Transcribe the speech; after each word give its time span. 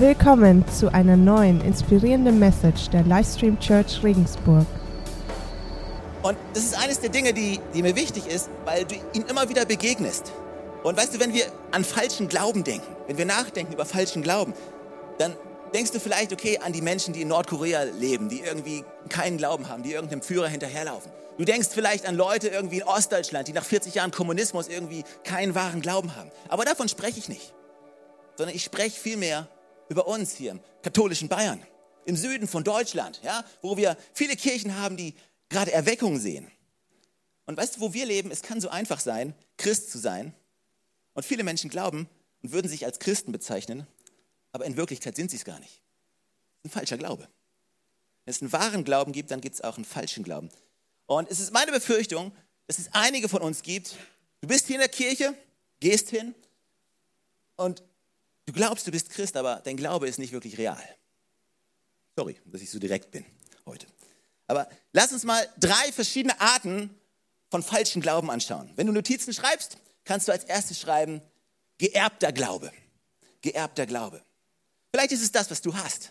Willkommen 0.00 0.64
zu 0.68 0.94
einer 0.94 1.16
neuen 1.16 1.60
inspirierenden 1.60 2.38
Message 2.38 2.88
der 2.90 3.02
Livestream 3.02 3.58
Church 3.58 4.00
Regensburg. 4.04 4.64
Und 6.22 6.38
das 6.54 6.66
ist 6.66 6.78
eines 6.80 7.00
der 7.00 7.10
Dinge, 7.10 7.32
die, 7.32 7.58
die 7.74 7.82
mir 7.82 7.96
wichtig 7.96 8.28
ist, 8.28 8.48
weil 8.64 8.84
du 8.84 8.94
ihm 9.12 9.24
immer 9.28 9.48
wieder 9.48 9.64
begegnest. 9.64 10.30
Und 10.84 10.96
weißt 10.96 11.16
du, 11.16 11.18
wenn 11.18 11.34
wir 11.34 11.46
an 11.72 11.82
falschen 11.82 12.28
Glauben 12.28 12.62
denken, 12.62 12.86
wenn 13.08 13.18
wir 13.18 13.24
nachdenken 13.24 13.72
über 13.72 13.84
falschen 13.84 14.22
Glauben, 14.22 14.54
dann 15.18 15.34
denkst 15.74 15.90
du 15.90 15.98
vielleicht, 15.98 16.32
okay, 16.32 16.60
an 16.62 16.72
die 16.72 16.80
Menschen, 16.80 17.12
die 17.12 17.22
in 17.22 17.28
Nordkorea 17.28 17.82
leben, 17.98 18.28
die 18.28 18.42
irgendwie 18.42 18.84
keinen 19.08 19.36
Glauben 19.36 19.68
haben, 19.68 19.82
die 19.82 19.94
irgendeinem 19.94 20.22
Führer 20.22 20.46
hinterherlaufen. 20.46 21.10
Du 21.38 21.44
denkst 21.44 21.70
vielleicht 21.72 22.06
an 22.06 22.14
Leute 22.14 22.46
irgendwie 22.46 22.76
in 22.76 22.84
Ostdeutschland, 22.84 23.48
die 23.48 23.52
nach 23.52 23.64
40 23.64 23.96
Jahren 23.96 24.12
Kommunismus 24.12 24.68
irgendwie 24.68 25.02
keinen 25.24 25.56
wahren 25.56 25.80
Glauben 25.80 26.14
haben. 26.14 26.30
Aber 26.48 26.64
davon 26.64 26.88
spreche 26.88 27.18
ich 27.18 27.28
nicht. 27.28 27.52
Sondern 28.36 28.54
ich 28.54 28.62
spreche 28.62 28.96
vielmehr 28.96 29.48
über 29.88 30.06
uns 30.06 30.34
hier 30.34 30.52
im 30.52 30.60
katholischen 30.82 31.28
Bayern, 31.28 31.62
im 32.04 32.16
Süden 32.16 32.48
von 32.48 32.64
Deutschland, 32.64 33.20
ja, 33.22 33.44
wo 33.62 33.76
wir 33.76 33.96
viele 34.12 34.36
Kirchen 34.36 34.76
haben, 34.76 34.96
die 34.96 35.14
gerade 35.48 35.72
Erweckung 35.72 36.18
sehen. 36.18 36.50
Und 37.46 37.56
weißt 37.56 37.76
du, 37.76 37.80
wo 37.80 37.92
wir 37.94 38.06
leben, 38.06 38.30
es 38.30 38.42
kann 38.42 38.60
so 38.60 38.68
einfach 38.68 39.00
sein, 39.00 39.34
Christ 39.56 39.90
zu 39.90 39.98
sein. 39.98 40.34
Und 41.14 41.24
viele 41.24 41.44
Menschen 41.44 41.70
glauben 41.70 42.08
und 42.42 42.52
würden 42.52 42.68
sich 42.68 42.84
als 42.84 42.98
Christen 42.98 43.32
bezeichnen, 43.32 43.86
aber 44.52 44.64
in 44.64 44.76
Wirklichkeit 44.76 45.16
sind 45.16 45.30
sie 45.30 45.36
es 45.36 45.44
gar 45.44 45.58
nicht. 45.58 45.82
Ein 46.64 46.70
falscher 46.70 46.98
Glaube. 46.98 47.28
Wenn 48.24 48.32
es 48.32 48.42
einen 48.42 48.52
wahren 48.52 48.84
Glauben 48.84 49.12
gibt, 49.12 49.30
dann 49.30 49.40
gibt 49.40 49.54
es 49.54 49.60
auch 49.62 49.76
einen 49.76 49.84
falschen 49.84 50.22
Glauben. 50.22 50.50
Und 51.06 51.30
es 51.30 51.40
ist 51.40 51.52
meine 51.52 51.72
Befürchtung, 51.72 52.32
dass 52.66 52.78
es 52.78 52.92
einige 52.92 53.28
von 53.28 53.40
uns 53.40 53.62
gibt. 53.62 53.96
Du 54.42 54.48
bist 54.48 54.66
hier 54.66 54.76
in 54.76 54.80
der 54.80 54.90
Kirche, 54.90 55.34
gehst 55.80 56.10
hin 56.10 56.34
und 57.56 57.82
du 58.48 58.52
glaubst, 58.54 58.86
du 58.86 58.90
bist 58.90 59.10
Christ, 59.10 59.36
aber 59.36 59.60
dein 59.62 59.76
Glaube 59.76 60.08
ist 60.08 60.18
nicht 60.18 60.32
wirklich 60.32 60.56
real. 60.56 60.82
Sorry, 62.16 62.40
dass 62.46 62.62
ich 62.62 62.70
so 62.70 62.78
direkt 62.78 63.10
bin 63.10 63.26
heute. 63.66 63.86
Aber 64.46 64.66
lass 64.94 65.12
uns 65.12 65.24
mal 65.24 65.46
drei 65.60 65.92
verschiedene 65.92 66.40
Arten 66.40 66.88
von 67.50 67.62
falschen 67.62 68.00
Glauben 68.00 68.30
anschauen. 68.30 68.72
Wenn 68.74 68.86
du 68.86 68.92
Notizen 68.94 69.34
schreibst, 69.34 69.76
kannst 70.04 70.28
du 70.28 70.32
als 70.32 70.44
erstes 70.44 70.80
schreiben, 70.80 71.20
geerbter 71.76 72.32
Glaube. 72.32 72.72
Geerbter 73.42 73.84
Glaube. 73.84 74.22
Vielleicht 74.90 75.12
ist 75.12 75.22
es 75.22 75.30
das, 75.30 75.50
was 75.50 75.60
du 75.60 75.76
hast. 75.76 76.10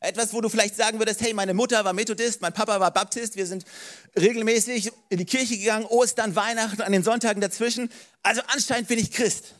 Etwas, 0.00 0.34
wo 0.34 0.42
du 0.42 0.50
vielleicht 0.50 0.76
sagen 0.76 0.98
würdest, 0.98 1.22
hey, 1.22 1.32
meine 1.32 1.54
Mutter 1.54 1.82
war 1.82 1.94
Methodist, 1.94 2.42
mein 2.42 2.52
Papa 2.52 2.78
war 2.78 2.90
Baptist, 2.90 3.36
wir 3.36 3.46
sind 3.46 3.64
regelmäßig 4.18 4.90
in 5.08 5.18
die 5.18 5.24
Kirche 5.24 5.56
gegangen, 5.56 5.86
Ostern, 5.86 6.36
Weihnachten, 6.36 6.82
an 6.82 6.92
den 6.92 7.02
Sonntagen 7.02 7.40
dazwischen. 7.40 7.90
Also 8.22 8.42
anscheinend 8.48 8.88
bin 8.88 8.98
ich 8.98 9.12
Christ. 9.12 9.54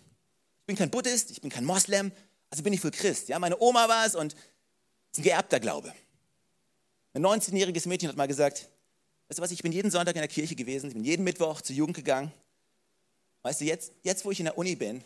Ich 0.72 0.78
bin 0.78 0.84
kein 0.86 0.90
Buddhist, 0.90 1.30
ich 1.30 1.42
bin 1.42 1.50
kein 1.50 1.66
Moslem, 1.66 2.12
also 2.48 2.62
bin 2.62 2.72
ich 2.72 2.82
wohl 2.82 2.92
Christ. 2.92 3.28
Ja, 3.28 3.38
meine 3.38 3.60
Oma 3.60 3.90
war 3.90 4.06
es 4.06 4.14
und 4.14 4.32
es 4.32 4.38
ist 5.12 5.18
ein 5.18 5.24
geerbter 5.24 5.60
Glaube. 5.60 5.92
Ein 7.12 7.22
19-jähriges 7.22 7.86
Mädchen 7.86 8.08
hat 8.08 8.16
mal 8.16 8.26
gesagt, 8.26 8.70
weißt 9.28 9.38
du 9.38 9.42
was, 9.42 9.50
ich 9.50 9.62
bin 9.62 9.70
jeden 9.70 9.90
Sonntag 9.90 10.14
in 10.14 10.22
der 10.22 10.28
Kirche 10.28 10.54
gewesen, 10.54 10.86
ich 10.86 10.94
bin 10.94 11.04
jeden 11.04 11.24
Mittwoch 11.24 11.60
zur 11.60 11.76
Jugend 11.76 11.94
gegangen. 11.94 12.32
Weißt 13.42 13.60
du, 13.60 13.66
jetzt, 13.66 13.92
jetzt 14.02 14.24
wo 14.24 14.30
ich 14.30 14.40
in 14.40 14.46
der 14.46 14.56
Uni 14.56 14.74
bin, 14.74 15.04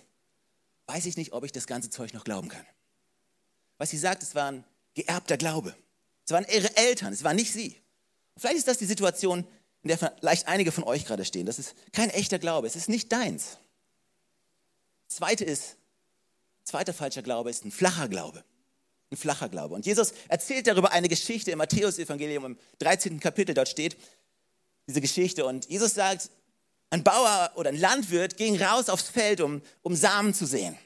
weiß 0.87 1.05
ich 1.05 1.17
nicht, 1.17 1.33
ob 1.33 1.43
ich 1.43 1.51
das 1.51 1.67
ganze 1.67 1.91
Zeug 1.91 2.15
noch 2.15 2.23
glauben 2.23 2.49
kann. 2.49 2.65
Was 3.77 3.91
sie 3.91 3.99
sagt, 3.99 4.23
es 4.23 4.37
war 4.37 4.53
ein 4.53 4.65
geerbter 4.95 5.37
Glaube. 5.37 5.75
Es 6.25 6.31
waren 6.31 6.47
ihre 6.49 6.77
Eltern, 6.77 7.13
es 7.13 7.25
war 7.25 7.35
nicht 7.35 7.53
sie. 7.53 7.75
Und 8.37 8.41
vielleicht 8.41 8.59
ist 8.59 8.69
das 8.69 8.79
die 8.79 8.87
Situation, 8.87 9.45
in 9.83 9.89
der 9.89 9.99
vielleicht 9.99 10.47
einige 10.47 10.71
von 10.71 10.85
euch 10.85 11.07
gerade 11.07 11.25
stehen. 11.25 11.45
Das 11.45 11.59
ist 11.59 11.75
kein 11.93 12.11
echter 12.11 12.39
Glaube, 12.39 12.69
es 12.69 12.77
ist 12.77 12.89
nicht 12.89 13.11
deins. 13.11 13.59
Zweite 15.17 15.47
ist, 15.47 15.77
zweiter 16.63 16.93
falscher 16.93 17.23
Glaube 17.23 17.49
ist 17.49 17.65
ein 17.65 17.73
flacher 17.73 18.07
Glaube. 18.07 18.45
Ein 19.11 19.17
flacher 19.17 19.49
Glaube. 19.49 19.75
Und 19.75 19.87
Jesus 19.87 20.13
erzählt 20.29 20.67
darüber 20.67 20.93
eine 20.93 21.09
Geschichte 21.09 21.51
im 21.51 21.57
Matthäus-Evangelium 21.57 22.45
im 22.45 22.59
13. 22.81 23.19
Kapitel. 23.19 23.55
Dort 23.55 23.71
steht 23.71 23.97
diese 24.87 25.01
Geschichte. 25.01 25.47
Und 25.47 25.71
Jesus 25.71 25.95
sagt, 25.95 26.29
ein 26.91 27.03
Bauer 27.03 27.51
oder 27.55 27.71
ein 27.71 27.81
Landwirt 27.81 28.37
ging 28.37 28.61
raus 28.61 28.91
aufs 28.91 29.09
Feld, 29.09 29.41
um, 29.41 29.63
um 29.81 29.97
Samen 29.97 30.35
zu 30.35 30.45
sehen. 30.45 30.77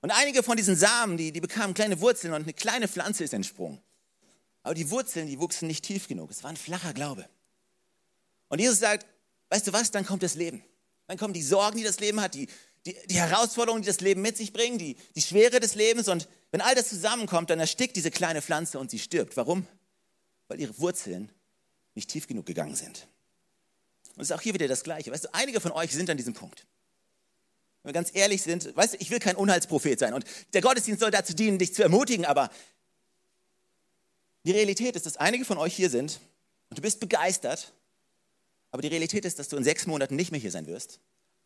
Und 0.00 0.12
einige 0.12 0.42
von 0.42 0.56
diesen 0.56 0.74
Samen, 0.74 1.18
die, 1.18 1.30
die 1.30 1.42
bekamen 1.42 1.74
kleine 1.74 2.00
Wurzeln 2.00 2.32
und 2.32 2.44
eine 2.44 2.54
kleine 2.54 2.88
Pflanze 2.88 3.22
ist 3.22 3.34
entsprungen. 3.34 3.82
Aber 4.62 4.72
die 4.72 4.88
Wurzeln, 4.88 5.26
die 5.26 5.38
wuchsen 5.38 5.68
nicht 5.68 5.84
tief 5.84 6.08
genug. 6.08 6.30
Es 6.30 6.42
war 6.42 6.48
ein 6.48 6.56
flacher 6.56 6.94
Glaube. 6.94 7.28
Und 8.48 8.60
Jesus 8.60 8.78
sagt, 8.78 9.06
weißt 9.50 9.66
du 9.66 9.74
was, 9.74 9.90
dann 9.90 10.06
kommt 10.06 10.22
das 10.22 10.36
Leben. 10.36 10.64
Dann 11.06 11.18
kommen 11.18 11.34
die 11.34 11.42
Sorgen, 11.42 11.76
die 11.76 11.84
das 11.84 12.00
Leben 12.00 12.18
hat, 12.18 12.32
die, 12.32 12.48
die, 12.86 12.96
die 13.06 13.20
Herausforderungen, 13.20 13.82
die 13.82 13.86
das 13.86 14.00
Leben 14.00 14.22
mit 14.22 14.36
sich 14.36 14.52
bringen, 14.52 14.78
die, 14.78 14.96
die 15.14 15.22
Schwere 15.22 15.60
des 15.60 15.74
Lebens. 15.74 16.08
Und 16.08 16.28
wenn 16.50 16.60
all 16.60 16.74
das 16.74 16.88
zusammenkommt, 16.88 17.50
dann 17.50 17.60
erstickt 17.60 17.96
diese 17.96 18.10
kleine 18.10 18.42
Pflanze 18.42 18.78
und 18.78 18.90
sie 18.90 18.98
stirbt. 18.98 19.36
Warum? 19.36 19.66
Weil 20.48 20.60
ihre 20.60 20.78
Wurzeln 20.78 21.30
nicht 21.94 22.10
tief 22.10 22.26
genug 22.26 22.46
gegangen 22.46 22.74
sind. 22.74 23.06
Und 24.16 24.22
es 24.22 24.30
ist 24.30 24.32
auch 24.36 24.40
hier 24.40 24.54
wieder 24.54 24.68
das 24.68 24.82
Gleiche. 24.82 25.10
Weißt 25.10 25.24
du, 25.24 25.34
einige 25.34 25.60
von 25.60 25.72
euch 25.72 25.92
sind 25.92 26.10
an 26.10 26.16
diesem 26.16 26.34
Punkt 26.34 26.66
wenn 27.82 27.90
wir 27.90 27.94
ganz 27.94 28.10
ehrlich 28.14 28.42
sind, 28.42 28.76
weißt 28.76 28.94
du, 28.94 28.98
ich 29.00 29.10
will 29.10 29.18
kein 29.18 29.36
Unheilsprophet 29.36 29.98
sein 29.98 30.14
und 30.14 30.24
der 30.52 30.60
Gottesdienst 30.60 31.00
soll 31.00 31.10
dazu 31.10 31.34
dienen, 31.34 31.58
dich 31.58 31.74
zu 31.74 31.82
ermutigen, 31.82 32.24
aber 32.24 32.50
die 34.44 34.52
Realität 34.52 34.94
ist, 34.96 35.06
dass 35.06 35.16
einige 35.16 35.44
von 35.44 35.58
euch 35.58 35.74
hier 35.74 35.90
sind 35.90 36.20
und 36.70 36.78
du 36.78 36.82
bist 36.82 37.00
begeistert, 37.00 37.72
aber 38.70 38.82
die 38.82 38.88
Realität 38.88 39.24
ist, 39.24 39.38
dass 39.38 39.48
du 39.48 39.56
in 39.56 39.64
sechs 39.64 39.86
Monaten 39.86 40.16
nicht 40.16 40.30
mehr 40.30 40.40
hier 40.40 40.50
sein 40.50 40.66
wirst, 40.66 41.00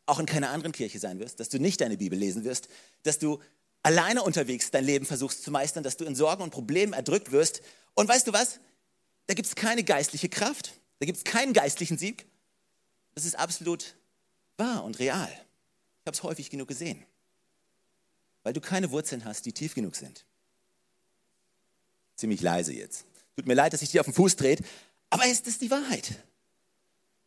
auch 0.06 0.18
in 0.18 0.26
keiner 0.26 0.50
anderen 0.50 0.72
Kirche 0.72 0.98
sein 0.98 1.18
wirst, 1.18 1.40
dass 1.40 1.48
du 1.48 1.58
nicht 1.58 1.80
deine 1.80 1.96
Bibel 1.96 2.18
lesen 2.18 2.44
wirst, 2.44 2.68
dass 3.02 3.18
du 3.18 3.40
alleine 3.82 4.22
unterwegs 4.22 4.70
dein 4.70 4.84
Leben 4.84 5.06
versuchst 5.06 5.42
zu 5.42 5.50
meistern, 5.50 5.84
dass 5.84 5.96
du 5.96 6.04
in 6.04 6.14
Sorgen 6.14 6.42
und 6.42 6.50
Problemen 6.50 6.92
erdrückt 6.92 7.32
wirst. 7.32 7.60
Und 7.94 8.08
weißt 8.08 8.26
du 8.26 8.32
was? 8.32 8.60
Da 9.26 9.34
gibt 9.34 9.48
es 9.48 9.54
keine 9.54 9.84
geistliche 9.84 10.28
Kraft, 10.28 10.72
da 11.00 11.06
gibt 11.06 11.18
es 11.18 11.24
keinen 11.24 11.52
geistlichen 11.52 11.98
Sieg. 11.98 12.26
Das 13.14 13.24
ist 13.24 13.36
absolut 13.38 13.96
wahr 14.56 14.84
und 14.84 14.98
real. 14.98 15.28
Ich 15.28 16.06
habe 16.06 16.14
es 16.14 16.22
häufig 16.22 16.50
genug 16.50 16.68
gesehen. 16.68 17.04
Weil 18.42 18.52
du 18.52 18.60
keine 18.60 18.90
Wurzeln 18.90 19.24
hast, 19.24 19.44
die 19.46 19.52
tief 19.52 19.74
genug 19.74 19.96
sind. 19.96 20.24
Ziemlich 22.14 22.40
leise 22.40 22.72
jetzt. 22.72 23.04
Tut 23.34 23.46
mir 23.46 23.54
leid, 23.54 23.72
dass 23.72 23.82
ich 23.82 23.90
dir 23.90 24.00
auf 24.00 24.06
den 24.06 24.14
Fuß 24.14 24.36
dreht, 24.36 24.62
aber 25.10 25.26
es 25.26 25.40
ist 25.40 25.60
die 25.60 25.70
Wahrheit. 25.70 26.14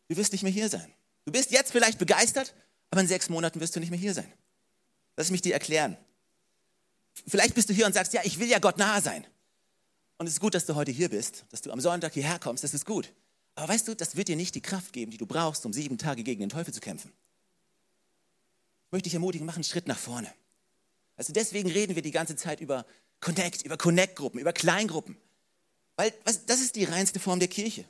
Du 0.08 0.16
wirst 0.16 0.32
nicht 0.32 0.42
mehr 0.42 0.52
hier 0.52 0.68
sein. 0.68 0.92
Du 1.24 1.32
bist 1.32 1.52
jetzt 1.52 1.70
vielleicht 1.70 1.98
begeistert, 1.98 2.54
aber 2.90 3.00
in 3.00 3.06
sechs 3.06 3.28
Monaten 3.28 3.60
wirst 3.60 3.76
du 3.76 3.80
nicht 3.80 3.90
mehr 3.90 3.98
hier 3.98 4.14
sein. 4.14 4.30
Lass 5.16 5.30
mich 5.30 5.42
dir 5.42 5.54
erklären. 5.54 5.96
Vielleicht 7.26 7.54
bist 7.54 7.68
du 7.68 7.74
hier 7.74 7.86
und 7.86 7.92
sagst, 7.92 8.12
ja, 8.12 8.22
ich 8.24 8.38
will 8.38 8.48
ja 8.48 8.58
Gott 8.58 8.78
nahe 8.78 9.00
sein. 9.00 9.26
Und 10.18 10.26
es 10.26 10.34
ist 10.34 10.40
gut, 10.40 10.54
dass 10.54 10.66
du 10.66 10.74
heute 10.74 10.90
hier 10.90 11.08
bist, 11.08 11.44
dass 11.50 11.62
du 11.62 11.70
am 11.70 11.80
Sonntag 11.80 12.12
hierher 12.12 12.38
kommst, 12.38 12.64
das 12.64 12.74
ist 12.74 12.84
gut. 12.84 13.12
Aber 13.54 13.68
weißt 13.68 13.88
du, 13.88 13.94
das 13.94 14.16
wird 14.16 14.28
dir 14.28 14.36
nicht 14.36 14.54
die 14.54 14.60
Kraft 14.60 14.92
geben, 14.92 15.10
die 15.10 15.18
du 15.18 15.26
brauchst, 15.26 15.64
um 15.66 15.72
sieben 15.72 15.98
Tage 15.98 16.22
gegen 16.22 16.40
den 16.40 16.50
Teufel 16.50 16.72
zu 16.72 16.80
kämpfen 16.80 17.12
möchte 18.90 19.08
ich 19.08 19.14
ermutigen, 19.14 19.46
mach 19.46 19.54
einen 19.54 19.64
Schritt 19.64 19.86
nach 19.86 19.98
vorne. 19.98 20.32
Also 21.16 21.32
deswegen 21.32 21.70
reden 21.70 21.94
wir 21.94 22.02
die 22.02 22.10
ganze 22.10 22.36
Zeit 22.36 22.60
über 22.60 22.86
Connect, 23.20 23.62
über 23.62 23.76
Connect-Gruppen, 23.76 24.40
über 24.40 24.52
Kleingruppen. 24.52 25.16
Weil 25.96 26.12
was, 26.24 26.46
das 26.46 26.60
ist 26.60 26.76
die 26.76 26.84
reinste 26.84 27.20
Form 27.20 27.38
der 27.38 27.48
Kirche. 27.48 27.84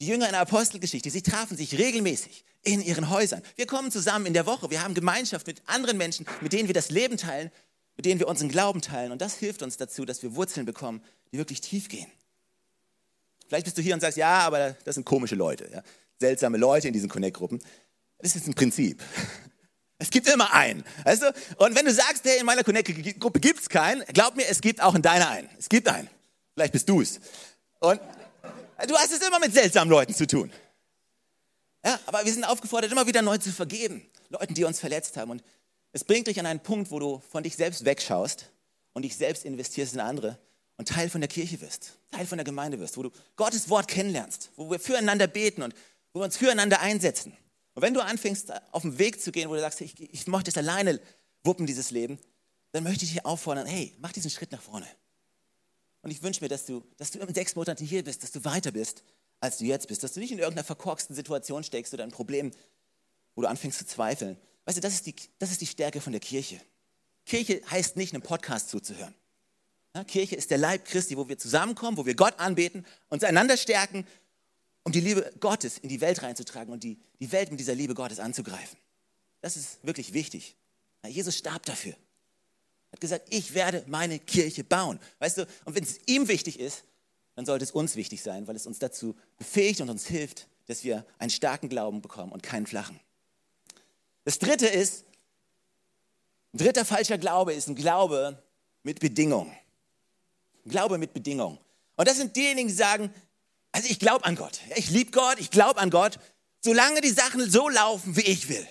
Die 0.00 0.06
Jünger 0.06 0.26
in 0.26 0.32
der 0.32 0.40
Apostelgeschichte, 0.40 1.10
sie 1.10 1.22
trafen 1.22 1.56
sich 1.56 1.78
regelmäßig 1.78 2.44
in 2.62 2.82
ihren 2.82 3.08
Häusern. 3.08 3.42
Wir 3.56 3.66
kommen 3.66 3.90
zusammen 3.90 4.26
in 4.26 4.34
der 4.34 4.44
Woche, 4.44 4.70
wir 4.70 4.82
haben 4.82 4.94
Gemeinschaft 4.94 5.46
mit 5.46 5.62
anderen 5.66 5.96
Menschen, 5.96 6.26
mit 6.40 6.52
denen 6.52 6.68
wir 6.68 6.74
das 6.74 6.90
Leben 6.90 7.16
teilen, 7.16 7.50
mit 7.96 8.04
denen 8.04 8.20
wir 8.20 8.28
unseren 8.28 8.48
Glauben 8.48 8.82
teilen. 8.82 9.12
Und 9.12 9.22
das 9.22 9.36
hilft 9.36 9.62
uns 9.62 9.76
dazu, 9.76 10.04
dass 10.04 10.22
wir 10.22 10.34
Wurzeln 10.34 10.66
bekommen, 10.66 11.02
die 11.32 11.38
wirklich 11.38 11.60
tief 11.60 11.88
gehen. 11.88 12.10
Vielleicht 13.48 13.64
bist 13.64 13.78
du 13.78 13.82
hier 13.82 13.94
und 13.94 14.00
sagst, 14.00 14.18
ja, 14.18 14.40
aber 14.40 14.76
das 14.84 14.96
sind 14.96 15.04
komische 15.04 15.34
Leute, 15.34 15.68
ja? 15.72 15.82
seltsame 16.18 16.58
Leute 16.58 16.88
in 16.88 16.92
diesen 16.92 17.08
Connect-Gruppen. 17.08 17.62
Das 18.18 18.36
ist 18.36 18.46
ein 18.46 18.54
Prinzip. 18.54 19.02
Es 19.98 20.10
gibt 20.10 20.28
immer 20.28 20.52
einen. 20.52 20.84
Weißt 21.04 21.22
du? 21.22 21.32
Und 21.56 21.74
wenn 21.74 21.86
du 21.86 21.90
sagst, 21.90 22.22
hey, 22.24 22.38
in 22.38 22.44
meiner 22.44 22.62
Connect-Gruppe 22.62 23.40
gibt 23.40 23.60
es 23.60 23.70
keinen, 23.70 24.04
glaub 24.12 24.36
mir, 24.36 24.46
es 24.46 24.60
gibt 24.60 24.82
auch 24.82 24.94
in 24.94 25.00
deiner 25.00 25.30
einen. 25.30 25.48
Es 25.58 25.70
gibt 25.70 25.88
einen. 25.88 26.10
Vielleicht 26.52 26.74
bist 26.74 26.86
du 26.86 27.00
es. 27.00 27.18
Und 27.80 27.98
du 28.86 28.94
hast 28.96 29.12
es 29.12 29.26
immer 29.26 29.38
mit 29.38 29.52
seltsamen 29.52 29.90
Leuten 29.90 30.14
zu 30.14 30.26
tun. 30.26 30.52
Ja, 31.84 31.98
aber 32.06 32.24
wir 32.24 32.32
sind 32.32 32.44
aufgefordert, 32.44 32.90
immer 32.90 33.06
wieder 33.06 33.22
neu 33.22 33.38
zu 33.38 33.52
vergeben. 33.52 34.04
Leuten, 34.28 34.54
die 34.54 34.64
uns 34.64 34.80
verletzt 34.80 35.16
haben. 35.16 35.30
Und 35.30 35.44
es 35.92 36.04
bringt 36.04 36.26
dich 36.26 36.38
an 36.40 36.46
einen 36.46 36.60
Punkt, 36.60 36.90
wo 36.90 36.98
du 36.98 37.22
von 37.30 37.42
dich 37.42 37.56
selbst 37.56 37.84
wegschaust 37.84 38.50
und 38.92 39.02
dich 39.02 39.16
selbst 39.16 39.44
investierst 39.44 39.94
in 39.94 40.00
andere 40.00 40.38
und 40.76 40.88
Teil 40.88 41.08
von 41.08 41.20
der 41.20 41.28
Kirche 41.28 41.60
wirst, 41.60 41.92
Teil 42.10 42.26
von 42.26 42.38
der 42.38 42.44
Gemeinde 42.44 42.78
wirst, 42.78 42.96
wo 42.96 43.02
du 43.02 43.10
Gottes 43.36 43.70
Wort 43.70 43.88
kennenlernst, 43.88 44.50
wo 44.56 44.70
wir 44.70 44.78
füreinander 44.78 45.26
beten 45.26 45.62
und 45.62 45.74
wo 46.12 46.20
wir 46.20 46.24
uns 46.24 46.36
füreinander 46.36 46.80
einsetzen. 46.80 47.36
Und 47.74 47.82
wenn 47.82 47.94
du 47.94 48.02
anfängst, 48.02 48.52
auf 48.72 48.82
den 48.82 48.98
Weg 48.98 49.20
zu 49.20 49.32
gehen, 49.32 49.48
wo 49.48 49.54
du 49.54 49.60
sagst, 49.60 49.80
ich, 49.80 50.00
ich 50.00 50.26
möchte 50.26 50.50
es 50.50 50.56
alleine 50.56 51.00
wuppen, 51.44 51.66
dieses 51.66 51.90
Leben, 51.90 52.18
dann 52.72 52.84
möchte 52.84 53.04
ich 53.04 53.12
dich 53.12 53.24
auffordern, 53.24 53.66
hey, 53.66 53.94
mach 54.00 54.12
diesen 54.12 54.30
Schritt 54.30 54.52
nach 54.52 54.62
vorne. 54.62 54.86
Und 56.06 56.12
ich 56.12 56.22
wünsche 56.22 56.40
mir, 56.40 56.48
dass 56.48 56.66
du, 56.66 56.84
dass 56.98 57.10
du 57.10 57.18
in 57.18 57.34
sechs 57.34 57.56
Monaten 57.56 57.84
hier 57.84 58.04
bist, 58.04 58.22
dass 58.22 58.30
du 58.30 58.44
weiter 58.44 58.70
bist, 58.70 59.02
als 59.40 59.58
du 59.58 59.64
jetzt 59.64 59.88
bist, 59.88 60.04
dass 60.04 60.12
du 60.12 60.20
nicht 60.20 60.30
in 60.30 60.38
irgendeiner 60.38 60.62
verkorksten 60.62 61.16
Situation 61.16 61.64
steckst 61.64 61.92
oder 61.94 62.04
ein 62.04 62.12
Problem, 62.12 62.52
wo 63.34 63.42
du 63.42 63.48
anfängst 63.48 63.76
zu 63.76 63.86
zweifeln. 63.86 64.36
Weißt 64.66 64.78
du, 64.78 64.82
das 64.82 64.94
ist 64.94 65.06
die, 65.06 65.16
das 65.40 65.50
ist 65.50 65.62
die 65.62 65.66
Stärke 65.66 66.00
von 66.00 66.12
der 66.12 66.20
Kirche. 66.20 66.60
Kirche 67.24 67.60
heißt 67.72 67.96
nicht, 67.96 68.14
einem 68.14 68.22
Podcast 68.22 68.70
zuzuhören. 68.70 69.16
Ja, 69.96 70.04
Kirche 70.04 70.36
ist 70.36 70.52
der 70.52 70.58
Leib 70.58 70.84
Christi, 70.84 71.16
wo 71.16 71.28
wir 71.28 71.38
zusammenkommen, 71.38 71.96
wo 71.96 72.06
wir 72.06 72.14
Gott 72.14 72.38
anbeten, 72.38 72.86
uns 73.08 73.24
einander 73.24 73.56
stärken, 73.56 74.06
um 74.84 74.92
die 74.92 75.00
Liebe 75.00 75.32
Gottes 75.40 75.76
in 75.76 75.88
die 75.88 76.00
Welt 76.00 76.22
reinzutragen 76.22 76.72
und 76.72 76.84
die, 76.84 77.00
die 77.18 77.32
Welt 77.32 77.50
mit 77.50 77.58
dieser 77.58 77.74
Liebe 77.74 77.94
Gottes 77.94 78.20
anzugreifen. 78.20 78.78
Das 79.40 79.56
ist 79.56 79.84
wirklich 79.84 80.12
wichtig. 80.12 80.54
Ja, 81.02 81.10
Jesus 81.10 81.36
starb 81.36 81.66
dafür. 81.66 81.96
Hat 82.96 83.00
gesagt, 83.02 83.26
ich 83.28 83.52
werde 83.52 83.84
meine 83.88 84.18
Kirche 84.18 84.64
bauen. 84.64 84.98
Weißt 85.18 85.36
du, 85.36 85.46
und 85.66 85.74
wenn 85.74 85.84
es 85.84 85.98
ihm 86.06 86.28
wichtig 86.28 86.58
ist, 86.58 86.84
dann 87.34 87.44
sollte 87.44 87.62
es 87.62 87.70
uns 87.70 87.94
wichtig 87.94 88.22
sein, 88.22 88.46
weil 88.46 88.56
es 88.56 88.66
uns 88.66 88.78
dazu 88.78 89.14
befähigt 89.36 89.82
und 89.82 89.90
uns 89.90 90.06
hilft, 90.06 90.48
dass 90.64 90.82
wir 90.82 91.04
einen 91.18 91.28
starken 91.28 91.68
Glauben 91.68 92.00
bekommen 92.00 92.32
und 92.32 92.42
keinen 92.42 92.66
flachen. 92.66 92.98
Das 94.24 94.38
dritte 94.38 94.66
ist, 94.66 95.04
ein 96.54 96.58
dritter 96.58 96.86
falscher 96.86 97.18
Glaube 97.18 97.52
ist 97.52 97.68
ein 97.68 97.74
Glaube 97.74 98.42
mit 98.82 98.98
Bedingung. 99.00 99.54
Glaube 100.64 100.96
mit 100.96 101.12
Bedingung. 101.12 101.58
Und 101.96 102.08
das 102.08 102.16
sind 102.16 102.34
diejenigen, 102.34 102.68
die 102.68 102.74
sagen, 102.74 103.12
also 103.72 103.90
ich 103.90 103.98
glaube 103.98 104.24
an 104.24 104.36
Gott. 104.36 104.58
Ich 104.74 104.88
liebe 104.88 105.10
Gott, 105.10 105.38
ich 105.38 105.50
glaube 105.50 105.80
an 105.80 105.90
Gott, 105.90 106.18
solange 106.62 107.02
die 107.02 107.10
Sachen 107.10 107.50
so 107.50 107.68
laufen, 107.68 108.16
wie 108.16 108.22
ich 108.22 108.48
will. 108.48 108.66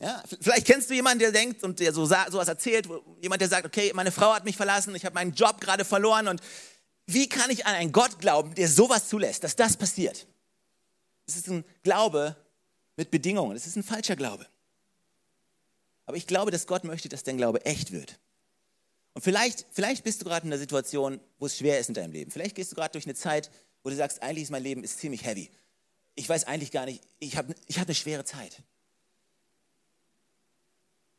Ja, 0.00 0.22
vielleicht 0.40 0.66
kennst 0.66 0.88
du 0.90 0.94
jemanden, 0.94 1.18
der 1.18 1.32
denkt 1.32 1.64
und 1.64 1.80
der 1.80 1.92
so 1.92 2.04
sowas 2.06 2.48
erzählt, 2.48 2.88
jemand, 3.20 3.40
der 3.40 3.48
sagt, 3.48 3.66
okay, 3.66 3.90
meine 3.94 4.12
Frau 4.12 4.32
hat 4.32 4.44
mich 4.44 4.56
verlassen, 4.56 4.94
ich 4.94 5.04
habe 5.04 5.14
meinen 5.14 5.34
Job 5.34 5.60
gerade 5.60 5.84
verloren 5.84 6.28
und 6.28 6.40
wie 7.06 7.28
kann 7.28 7.50
ich 7.50 7.66
an 7.66 7.74
einen 7.74 7.90
Gott 7.90 8.18
glauben, 8.20 8.54
der 8.54 8.68
sowas 8.68 9.08
zulässt, 9.08 9.42
dass 9.42 9.56
das 9.56 9.76
passiert? 9.76 10.26
Das 11.26 11.36
ist 11.36 11.48
ein 11.48 11.64
Glaube 11.82 12.36
mit 12.96 13.10
Bedingungen, 13.10 13.54
das 13.54 13.66
ist 13.66 13.76
ein 13.76 13.82
falscher 13.82 14.14
Glaube. 14.14 14.46
Aber 16.06 16.16
ich 16.16 16.26
glaube, 16.26 16.50
dass 16.50 16.66
Gott 16.66 16.84
möchte, 16.84 17.08
dass 17.08 17.24
dein 17.24 17.36
Glaube 17.36 17.64
echt 17.64 17.92
wird. 17.92 18.18
Und 19.14 19.22
vielleicht, 19.22 19.66
vielleicht 19.72 20.04
bist 20.04 20.20
du 20.20 20.26
gerade 20.26 20.46
in 20.46 20.52
einer 20.52 20.60
Situation, 20.60 21.18
wo 21.38 21.46
es 21.46 21.58
schwer 21.58 21.80
ist 21.80 21.88
in 21.88 21.94
deinem 21.94 22.12
Leben. 22.12 22.30
Vielleicht 22.30 22.54
gehst 22.54 22.70
du 22.70 22.76
gerade 22.76 22.92
durch 22.92 23.04
eine 23.04 23.14
Zeit, 23.14 23.50
wo 23.82 23.90
du 23.90 23.96
sagst, 23.96 24.22
eigentlich 24.22 24.44
ist 24.44 24.50
mein 24.50 24.62
Leben 24.62 24.84
ist 24.84 24.98
ziemlich 24.98 25.24
heavy. 25.24 25.50
Ich 26.14 26.28
weiß 26.28 26.44
eigentlich 26.44 26.70
gar 26.70 26.84
nicht, 26.84 27.02
ich 27.18 27.36
habe 27.36 27.54
ich 27.66 27.78
hab 27.78 27.86
eine 27.86 27.94
schwere 27.94 28.24
Zeit. 28.24 28.62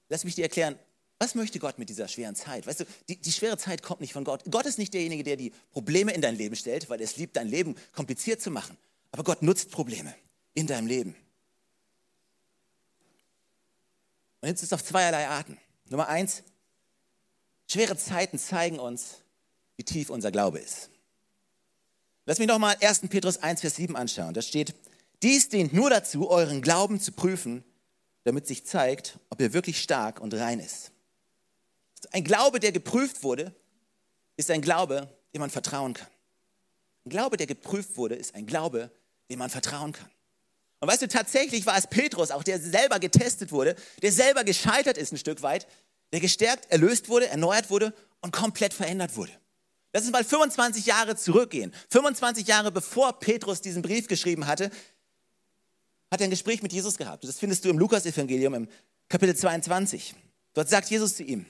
Lass 0.10 0.24
mich 0.24 0.36
dir 0.36 0.44
erklären, 0.44 0.78
was 1.20 1.36
möchte 1.36 1.60
Gott 1.60 1.80
mit 1.80 1.90
dieser 1.90 2.08
schweren 2.08 2.36
Zeit? 2.36 2.66
Weißt 2.66 2.82
du, 2.82 2.86
die, 3.08 3.18
die, 3.18 3.32
schwere 3.32 3.58
Zeit 3.58 3.84
kommt 3.84 4.02
nicht 4.02 4.14
von 4.14 4.24
Gott. 4.24 4.44
Gott 4.50 4.66
ist 4.66 4.78
nicht 4.78 4.94
derjenige, 4.94 5.24
der 5.24 5.36
die 5.36 5.52
Probleme 5.72 6.14
in 6.14 6.22
dein 6.22 6.36
Leben 6.36 6.56
stellt, 6.56 6.90
weil 6.90 7.00
er 7.00 7.06
es 7.06 7.18
liebt, 7.18 7.36
dein 7.36 7.48
Leben 7.48 7.76
kompliziert 7.94 8.42
zu 8.42 8.52
machen. 8.52 8.78
Aber 9.12 9.24
Gott 9.24 9.42
nutzt 9.42 9.72
Probleme 9.72 10.14
in 10.54 10.66
deinem 10.68 10.88
Leben. 10.88 11.16
Und 14.42 14.48
jetzt 14.48 14.64
ist 14.64 14.68
es 14.68 14.74
auf 14.74 14.84
zweierlei 14.84 15.28
Arten. 15.28 15.58
Nummer 15.90 16.08
eins, 16.08 16.44
Schwere 17.72 17.96
Zeiten 17.96 18.40
zeigen 18.40 18.80
uns, 18.80 19.18
wie 19.78 19.84
tief 19.84 20.10
unser 20.10 20.32
Glaube 20.32 20.58
ist. 20.58 20.90
Lass 22.26 22.40
mich 22.40 22.48
noch 22.48 22.58
mal 22.58 22.76
1. 22.82 23.02
Petrus 23.10 23.38
1, 23.38 23.62
Vers 23.62 23.76
7 23.76 23.96
anschauen. 23.96 24.34
Da 24.34 24.42
steht, 24.42 24.74
dies 25.22 25.50
dient 25.50 25.72
nur 25.72 25.92
dazu, 25.92 26.30
euren 26.32 26.64
Glauben 26.64 27.00
zu 27.00 27.12
prüfen, 27.12 27.64
damit 28.24 28.48
sich 28.48 28.66
zeigt, 28.66 29.20
ob 29.30 29.42
er 29.42 29.54
wirklich 29.54 29.82
stark 29.82 30.20
und 30.20 30.34
rein 30.34 30.60
ist. 30.60 30.92
Ein 32.12 32.24
Glaube, 32.24 32.60
der 32.60 32.72
geprüft 32.72 33.24
wurde, 33.24 33.54
ist 34.38 34.52
ein 34.52 34.62
Glaube, 34.62 35.10
dem 35.34 35.42
man 35.42 35.50
vertrauen 35.50 35.94
kann. 35.94 36.08
Ein 37.06 37.10
Glaube, 37.10 37.38
der 37.38 37.48
geprüft 37.48 37.98
wurde, 37.98 38.16
ist 38.16 38.36
ein 38.36 38.46
Glaube, 38.46 38.92
dem 39.30 39.40
man 39.40 39.50
vertrauen 39.50 39.94
kann. 39.94 40.10
Und 40.80 40.88
weißt 40.88 41.02
du, 41.02 41.08
tatsächlich 41.08 41.66
war 41.66 41.78
es 41.78 41.88
Petrus, 41.88 42.32
auch 42.32 42.44
der 42.44 42.60
selber 42.60 43.00
getestet 43.00 43.52
wurde, 43.52 43.76
der 44.02 44.12
selber 44.12 44.44
gescheitert 44.44 44.98
ist 44.98 45.12
ein 45.12 45.18
Stück 45.18 45.42
weit, 45.42 45.68
der 46.14 46.22
gestärkt, 46.22 46.72
erlöst 46.72 47.10
wurde, 47.10 47.28
erneuert 47.28 47.70
wurde 47.70 47.94
und 48.22 48.32
komplett 48.32 48.74
verändert 48.74 49.16
wurde. 49.16 49.32
Das 49.92 50.04
ist 50.04 50.12
mal 50.12 50.24
25 50.24 50.86
Jahre 50.86 51.16
zurückgehen. 51.16 51.74
25 51.90 52.48
Jahre 52.48 52.72
bevor 52.72 53.20
Petrus 53.20 53.62
diesen 53.62 53.82
Brief 53.82 54.08
geschrieben 54.08 54.48
hatte, 54.48 54.70
hat 56.12 56.22
er 56.22 56.26
ein 56.26 56.30
Gespräch 56.30 56.62
mit 56.62 56.74
Jesus 56.74 56.98
gehabt. 56.98 57.24
Das 57.24 57.40
findest 57.40 57.66
du 57.66 57.70
im 57.70 57.78
Lukas-Evangelium 57.78 58.54
im 58.54 58.68
Kapitel 59.08 59.36
22. 59.36 60.16
Dort 60.54 60.70
sagt 60.70 60.90
Jesus 60.90 61.16
zu 61.16 61.24
ihm, 61.24 61.46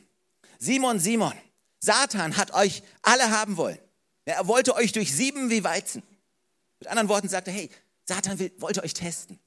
Simon, 0.59 0.99
Simon, 0.99 1.33
Satan 1.79 2.35
hat 2.35 2.53
euch 2.53 2.83
alle 3.01 3.31
haben 3.31 3.57
wollen. 3.57 3.79
Er 4.25 4.47
wollte 4.47 4.75
euch 4.75 4.91
durchsieben 4.91 5.49
wie 5.49 5.63
Weizen. 5.63 6.03
Mit 6.79 6.87
anderen 6.89 7.09
Worten 7.09 7.29
sagt 7.29 7.47
er, 7.47 7.53
hey, 7.53 7.69
Satan 8.05 8.37
will, 8.39 8.51
wollte 8.57 8.83
euch 8.83 8.93
testen. 8.93 9.39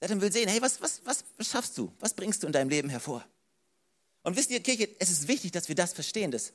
Satan 0.00 0.20
will 0.20 0.32
sehen, 0.32 0.48
hey, 0.48 0.62
was, 0.62 0.80
was, 0.80 1.02
was, 1.04 1.24
was 1.36 1.48
schaffst 1.48 1.76
du? 1.76 1.92
Was 1.98 2.14
bringst 2.14 2.42
du 2.42 2.46
in 2.46 2.52
deinem 2.52 2.70
Leben 2.70 2.88
hervor? 2.88 3.24
Und 4.22 4.36
wisst 4.36 4.50
ihr, 4.50 4.60
Kirche, 4.60 4.88
es 4.98 5.10
ist 5.10 5.28
wichtig, 5.28 5.52
dass 5.52 5.68
wir 5.68 5.74
das 5.74 5.92
verstehen, 5.92 6.30
dass, 6.30 6.52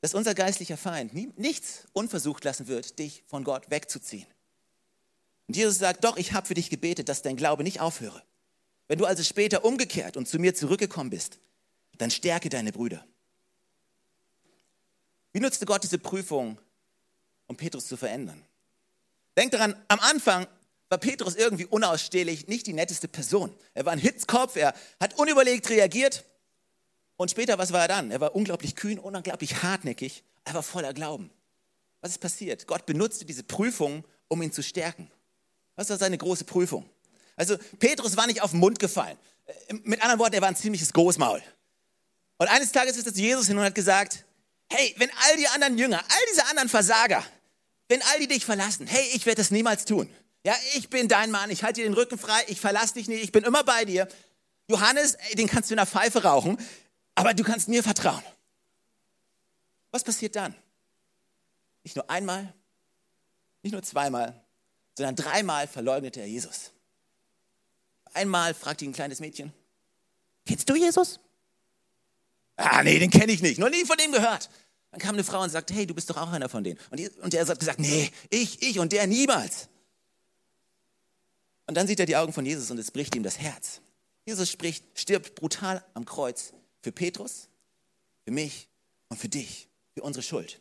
dass 0.00 0.14
unser 0.14 0.34
geistlicher 0.34 0.76
Feind 0.76 1.14
nichts 1.38 1.84
unversucht 1.92 2.44
lassen 2.44 2.68
wird, 2.68 2.98
dich 2.98 3.24
von 3.26 3.44
Gott 3.44 3.70
wegzuziehen. 3.70 4.26
Und 5.48 5.56
Jesus 5.56 5.78
sagt, 5.78 6.04
doch, 6.04 6.16
ich 6.16 6.32
habe 6.32 6.46
für 6.46 6.54
dich 6.54 6.70
gebetet, 6.70 7.08
dass 7.08 7.22
dein 7.22 7.36
Glaube 7.36 7.62
nicht 7.62 7.80
aufhöre. 7.80 8.22
Wenn 8.88 8.98
du 8.98 9.06
also 9.06 9.22
später 9.22 9.64
umgekehrt 9.64 10.16
und 10.16 10.28
zu 10.28 10.38
mir 10.38 10.54
zurückgekommen 10.54 11.10
bist, 11.10 11.38
dann 11.98 12.10
stärke 12.10 12.48
deine 12.48 12.72
Brüder. 12.72 13.04
Wie 15.32 15.40
nutzte 15.40 15.66
Gott 15.66 15.82
diese 15.82 15.98
Prüfung, 15.98 16.58
um 17.46 17.56
Petrus 17.56 17.86
zu 17.86 17.96
verändern? 17.96 18.42
Denk 19.36 19.52
daran, 19.52 19.76
am 19.88 20.00
Anfang 20.00 20.46
war 20.88 20.98
Petrus 20.98 21.34
irgendwie 21.34 21.66
unausstehlich, 21.66 22.46
nicht 22.48 22.66
die 22.66 22.72
netteste 22.72 23.08
Person. 23.08 23.54
Er 23.74 23.84
war 23.84 23.92
ein 23.92 23.98
Hitzkopf, 23.98 24.56
er 24.56 24.74
hat 25.00 25.18
unüberlegt 25.18 25.68
reagiert 25.68 26.24
und 27.16 27.30
später, 27.30 27.58
was 27.58 27.72
war 27.72 27.82
er 27.82 27.88
dann? 27.88 28.10
Er 28.10 28.20
war 28.20 28.34
unglaublich 28.34 28.76
kühn, 28.76 28.98
unglaublich 28.98 29.62
hartnäckig, 29.62 30.22
er 30.44 30.54
war 30.54 30.62
voller 30.62 30.94
Glauben. 30.94 31.30
Was 32.00 32.12
ist 32.12 32.18
passiert? 32.18 32.66
Gott 32.66 32.86
benutzte 32.86 33.24
diese 33.24 33.42
Prüfung, 33.42 34.04
um 34.28 34.42
ihn 34.42 34.52
zu 34.52 34.62
stärken. 34.62 35.10
Was 35.76 35.90
war 35.90 35.98
seine 35.98 36.18
große 36.18 36.44
Prüfung? 36.44 36.88
Also 37.36 37.56
Petrus 37.78 38.16
war 38.16 38.26
nicht 38.26 38.42
auf 38.42 38.50
den 38.50 38.60
Mund 38.60 38.78
gefallen. 38.78 39.16
Äh, 39.68 39.74
mit 39.84 40.00
anderen 40.02 40.18
Worten, 40.18 40.34
er 40.34 40.40
war 40.40 40.48
ein 40.48 40.56
ziemliches 40.56 40.92
Großmaul. 40.92 41.42
Und 42.38 42.48
eines 42.48 42.72
Tages 42.72 42.96
ist 42.96 43.06
er 43.06 43.14
zu 43.14 43.20
Jesus 43.20 43.46
hin 43.46 43.56
und 43.56 43.64
hat 43.64 43.74
gesagt, 43.74 44.24
hey, 44.70 44.94
wenn 44.98 45.10
all 45.10 45.36
die 45.36 45.48
anderen 45.48 45.78
Jünger, 45.78 45.98
all 45.98 46.26
diese 46.30 46.46
anderen 46.46 46.68
Versager, 46.68 47.24
wenn 47.88 48.02
all 48.02 48.18
die 48.18 48.28
dich 48.28 48.44
verlassen, 48.44 48.86
hey, 48.86 49.04
ich 49.14 49.24
werde 49.26 49.40
das 49.40 49.50
niemals 49.50 49.84
tun. 49.84 50.10
Ja, 50.44 50.54
ich 50.74 50.90
bin 50.90 51.08
dein 51.08 51.30
Mann, 51.30 51.50
ich 51.50 51.62
halte 51.62 51.80
dir 51.80 51.86
den 51.86 51.94
Rücken 51.94 52.18
frei, 52.18 52.42
ich 52.48 52.60
verlasse 52.60 52.94
dich 52.94 53.08
nicht, 53.08 53.22
ich 53.22 53.32
bin 53.32 53.44
immer 53.44 53.64
bei 53.64 53.84
dir. 53.84 54.08
Johannes, 54.68 55.14
ey, 55.14 55.36
den 55.36 55.46
kannst 55.46 55.70
du 55.70 55.74
in 55.74 55.78
der 55.78 55.86
Pfeife 55.86 56.22
rauchen 56.22 56.58
aber 57.16 57.34
du 57.34 57.42
kannst 57.42 57.68
mir 57.68 57.82
vertrauen. 57.82 58.22
Was 59.90 60.04
passiert 60.04 60.36
dann? 60.36 60.54
Nicht 61.82 61.96
nur 61.96 62.08
einmal, 62.08 62.52
nicht 63.62 63.72
nur 63.72 63.82
zweimal, 63.82 64.40
sondern 64.96 65.16
dreimal 65.16 65.68
verleugnete 65.68 66.20
er 66.20 66.26
Jesus. 66.26 66.72
Einmal 68.14 68.54
fragte 68.54 68.84
ihn 68.84 68.90
ein 68.90 68.94
kleines 68.94 69.20
Mädchen, 69.20 69.52
kennst 70.46 70.68
du 70.68 70.74
Jesus? 70.74 71.20
Ah, 72.56 72.82
nee, 72.82 72.98
den 72.98 73.10
kenne 73.10 73.32
ich 73.32 73.42
nicht, 73.42 73.58
noch 73.58 73.68
nie 73.68 73.84
von 73.84 73.98
dem 73.98 74.12
gehört. 74.12 74.48
Dann 74.90 75.00
kam 75.00 75.14
eine 75.14 75.24
Frau 75.24 75.42
und 75.42 75.50
sagte, 75.50 75.74
hey, 75.74 75.86
du 75.86 75.94
bist 75.94 76.08
doch 76.08 76.16
auch 76.16 76.32
einer 76.32 76.48
von 76.48 76.64
denen. 76.64 76.78
Und, 76.90 77.00
und 77.18 77.34
er 77.34 77.46
hat 77.46 77.58
gesagt, 77.58 77.78
nee, 77.78 78.10
ich, 78.30 78.62
ich 78.62 78.78
und 78.78 78.92
der 78.92 79.06
niemals. 79.06 79.68
Und 81.66 81.76
dann 81.76 81.86
sieht 81.86 82.00
er 82.00 82.06
die 82.06 82.16
Augen 82.16 82.32
von 82.32 82.46
Jesus 82.46 82.70
und 82.70 82.78
es 82.78 82.90
bricht 82.90 83.14
ihm 83.14 83.22
das 83.22 83.38
Herz. 83.38 83.82
Jesus 84.24 84.50
spricht, 84.50 84.84
stirbt 84.98 85.34
brutal 85.34 85.84
am 85.94 86.04
Kreuz 86.06 86.54
für 86.80 86.92
Petrus, 86.92 87.48
für 88.24 88.30
mich 88.30 88.68
und 89.08 89.18
für 89.18 89.28
dich, 89.28 89.68
für 89.94 90.02
unsere 90.02 90.22
Schuld. 90.22 90.60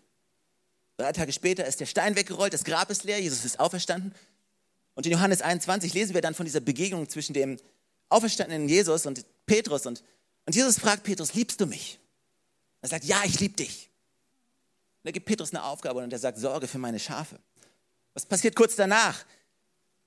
Drei 0.97 1.11
Tage 1.11 1.33
später 1.33 1.65
ist 1.65 1.79
der 1.79 1.85
Stein 1.85 2.15
weggerollt, 2.15 2.53
das 2.53 2.63
Grab 2.63 2.89
ist 2.89 3.03
leer, 3.03 3.19
Jesus 3.19 3.43
ist 3.43 3.59
auferstanden. 3.59 4.13
Und 4.93 5.05
in 5.05 5.11
Johannes 5.11 5.41
21 5.41 5.93
lesen 5.93 6.13
wir 6.13 6.21
dann 6.21 6.33
von 6.33 6.45
dieser 6.45 6.61
Begegnung 6.61 7.09
zwischen 7.09 7.33
dem 7.33 7.57
auferstandenen 8.09 8.69
Jesus 8.69 9.05
und 9.05 9.25
Petrus. 9.45 9.85
Und, 9.85 10.03
und 10.45 10.55
Jesus 10.55 10.79
fragt 10.79 11.03
Petrus, 11.03 11.33
liebst 11.33 11.59
du 11.59 11.65
mich? 11.65 11.99
Er 12.81 12.89
sagt, 12.89 13.03
ja, 13.03 13.21
ich 13.25 13.39
liebe 13.39 13.55
dich. 13.55 13.89
Und 15.03 15.09
er 15.09 15.11
gibt 15.11 15.25
Petrus 15.25 15.49
eine 15.51 15.63
Aufgabe 15.63 15.99
und 15.99 16.13
er 16.13 16.19
sagt, 16.19 16.37
sorge 16.37 16.67
für 16.67 16.77
meine 16.77 16.99
Schafe. 16.99 17.39
Was 18.13 18.25
passiert 18.25 18.55
kurz 18.55 18.75
danach? 18.75 19.25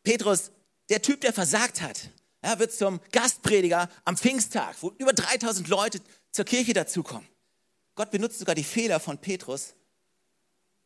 Petrus, 0.03 0.51
der 0.89 1.03
Typ, 1.03 1.21
der 1.21 1.35
versagt 1.35 1.83
hat, 1.83 2.09
er 2.41 2.59
wird 2.59 2.73
zum 2.73 3.01
Gastprediger 3.13 3.91
am 4.05 4.17
Pfingsttag, 4.17 4.77
wo 4.81 4.95
über 4.99 5.13
3000 5.13 5.69
Leute 5.69 6.01
zur 6.31 6.45
Kirche 6.45 6.73
dazukommen. 6.73 7.29
Gott 7.95 8.11
benutzt 8.11 8.39
sogar 8.39 8.55
die 8.55 8.65
Fehler 8.65 9.01
von 9.01 9.19
Petrus, 9.19 9.75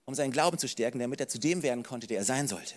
um 0.05 0.15
seinen 0.15 0.33
Glauben 0.33 0.59
zu 0.59 0.69
stärken, 0.69 0.99
damit 0.99 1.21
er 1.21 1.29
zu 1.29 1.39
dem 1.39 1.63
werden 1.63 1.83
konnte, 1.83 2.07
der 2.07 2.19
er 2.19 2.25
sein 2.25 2.49
sollte. 2.49 2.75